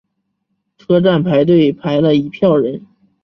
[0.79, 2.83] 车站排队排了一票人